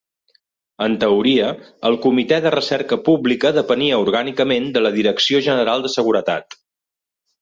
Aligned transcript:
En 0.85 0.93
teoria 1.03 1.49
el 1.89 1.97
Comitè 2.07 2.39
de 2.45 2.53
Recerca 2.57 2.99
Pública 3.09 3.53
depenia 3.61 4.01
orgànicament 4.07 4.67
de 4.79 4.83
la 4.87 4.93
Direcció 4.97 5.43
General 5.51 5.85
de 5.87 5.93
Seguretat. 5.99 6.61